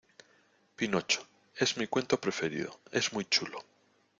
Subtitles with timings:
[0.77, 1.21] pinocho.
[1.55, 2.79] es mi cuento preferido.
[2.91, 3.63] es muy chulo.